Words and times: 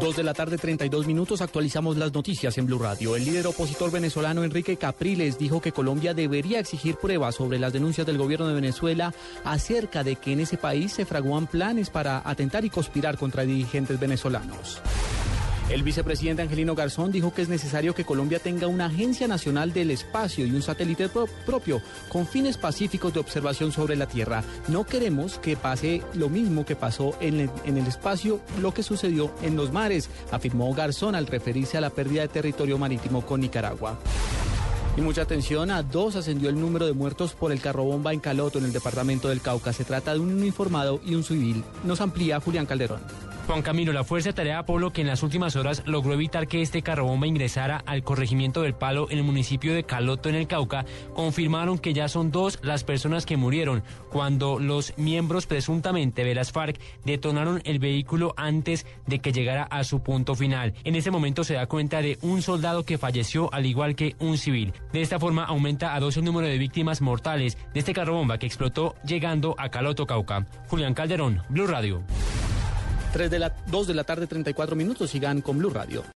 Dos 0.00 0.16
de 0.16 0.22
la 0.22 0.34
tarde, 0.34 0.58
32 0.58 1.06
minutos, 1.06 1.40
actualizamos 1.40 1.96
las 1.96 2.12
noticias 2.12 2.58
en 2.58 2.66
Blue 2.66 2.78
Radio. 2.78 3.16
El 3.16 3.24
líder 3.24 3.46
opositor 3.46 3.90
venezolano 3.90 4.44
Enrique 4.44 4.76
Capriles 4.76 5.38
dijo 5.38 5.60
que 5.60 5.72
Colombia 5.72 6.12
debería 6.12 6.60
exigir 6.60 6.96
pruebas 6.96 7.36
sobre 7.36 7.58
las 7.58 7.72
denuncias 7.72 8.06
del 8.06 8.18
gobierno 8.18 8.46
de 8.46 8.54
Venezuela 8.54 9.14
acerca 9.44 10.04
de 10.04 10.16
que 10.16 10.32
en 10.32 10.40
ese 10.40 10.58
país 10.58 10.92
se 10.92 11.06
fraguan 11.06 11.46
planes 11.46 11.88
para 11.88 12.20
atentar 12.28 12.64
y 12.64 12.70
conspirar 12.70 13.16
contra 13.16 13.44
dirigentes 13.44 13.98
venezolanos. 13.98 14.82
El 15.68 15.82
vicepresidente 15.82 16.42
Angelino 16.42 16.76
Garzón 16.76 17.10
dijo 17.10 17.34
que 17.34 17.42
es 17.42 17.48
necesario 17.48 17.92
que 17.92 18.04
Colombia 18.04 18.38
tenga 18.38 18.68
una 18.68 18.86
agencia 18.86 19.26
nacional 19.26 19.72
del 19.72 19.90
espacio 19.90 20.46
y 20.46 20.52
un 20.52 20.62
satélite 20.62 21.08
pro 21.08 21.26
propio 21.44 21.82
con 22.08 22.24
fines 22.24 22.56
pacíficos 22.56 23.12
de 23.12 23.18
observación 23.18 23.72
sobre 23.72 23.96
la 23.96 24.06
Tierra. 24.06 24.44
No 24.68 24.84
queremos 24.84 25.38
que 25.38 25.56
pase 25.56 26.02
lo 26.14 26.28
mismo 26.28 26.64
que 26.64 26.76
pasó 26.76 27.16
en 27.20 27.40
el, 27.40 27.50
en 27.64 27.78
el 27.78 27.86
espacio, 27.88 28.40
lo 28.60 28.72
que 28.72 28.84
sucedió 28.84 29.34
en 29.42 29.56
los 29.56 29.72
mares, 29.72 30.08
afirmó 30.30 30.72
Garzón 30.72 31.16
al 31.16 31.26
referirse 31.26 31.76
a 31.76 31.80
la 31.80 31.90
pérdida 31.90 32.22
de 32.22 32.28
territorio 32.28 32.78
marítimo 32.78 33.26
con 33.26 33.40
Nicaragua. 33.40 33.98
Y 34.96 35.00
mucha 35.00 35.22
atención, 35.22 35.72
a 35.72 35.82
dos 35.82 36.14
ascendió 36.14 36.48
el 36.48 36.60
número 36.60 36.86
de 36.86 36.92
muertos 36.92 37.34
por 37.34 37.50
el 37.50 37.60
carro 37.60 37.84
bomba 37.84 38.12
en 38.12 38.20
Caloto, 38.20 38.58
en 38.58 38.66
el 38.66 38.72
departamento 38.72 39.28
del 39.28 39.42
Cauca. 39.42 39.72
Se 39.72 39.84
trata 39.84 40.14
de 40.14 40.20
un 40.20 40.32
uniformado 40.32 41.00
y 41.04 41.16
un 41.16 41.24
civil. 41.24 41.64
Nos 41.84 42.00
amplía 42.00 42.40
Julián 42.40 42.66
Calderón. 42.66 43.25
Juan 43.46 43.62
Camilo, 43.62 43.92
la 43.92 44.02
Fuerza 44.02 44.30
de 44.30 44.32
Tarea 44.32 44.66
Polo 44.66 44.92
que 44.92 45.02
en 45.02 45.06
las 45.06 45.22
últimas 45.22 45.54
horas 45.54 45.84
logró 45.86 46.12
evitar 46.14 46.48
que 46.48 46.62
este 46.62 46.82
carrobomba 46.82 47.28
ingresara 47.28 47.80
al 47.86 48.02
corregimiento 48.02 48.62
del 48.62 48.74
Palo 48.74 49.06
en 49.08 49.18
el 49.18 49.24
municipio 49.24 49.72
de 49.72 49.84
Caloto 49.84 50.28
en 50.28 50.34
el 50.34 50.48
Cauca, 50.48 50.84
confirmaron 51.14 51.78
que 51.78 51.94
ya 51.94 52.08
son 52.08 52.32
dos 52.32 52.58
las 52.62 52.82
personas 52.82 53.24
que 53.24 53.36
murieron 53.36 53.84
cuando 54.10 54.58
los 54.58 54.94
miembros 54.96 55.46
presuntamente 55.46 56.24
de 56.24 56.34
las 56.34 56.50
FARC 56.50 56.80
detonaron 57.04 57.62
el 57.64 57.78
vehículo 57.78 58.34
antes 58.36 58.84
de 59.06 59.20
que 59.20 59.32
llegara 59.32 59.62
a 59.62 59.84
su 59.84 60.00
punto 60.00 60.34
final. 60.34 60.74
En 60.82 60.96
ese 60.96 61.12
momento 61.12 61.44
se 61.44 61.54
da 61.54 61.66
cuenta 61.66 62.02
de 62.02 62.18
un 62.22 62.42
soldado 62.42 62.84
que 62.84 62.98
falleció 62.98 63.48
al 63.54 63.66
igual 63.66 63.94
que 63.94 64.16
un 64.18 64.38
civil. 64.38 64.72
De 64.92 65.02
esta 65.02 65.20
forma 65.20 65.44
aumenta 65.44 65.94
a 65.94 66.00
dos 66.00 66.16
el 66.16 66.24
número 66.24 66.48
de 66.48 66.58
víctimas 66.58 67.00
mortales 67.00 67.56
de 67.72 67.78
este 67.78 67.94
carrobomba 67.94 68.38
que 68.38 68.46
explotó 68.46 68.96
llegando 69.04 69.54
a 69.56 69.68
Caloto, 69.68 70.04
Cauca. 70.04 70.46
Julián 70.68 70.94
Calderón, 70.94 71.42
Blue 71.48 71.68
Radio. 71.68 72.02
3 73.16 73.30
de 73.30 73.38
la, 73.38 73.54
2 73.68 73.86
de 73.86 73.94
la 73.94 74.04
tarde, 74.04 74.26
34 74.26 74.76
minutos. 74.76 75.08
Sigan 75.08 75.40
con 75.40 75.56
Blue 75.56 75.70
Radio. 75.70 76.04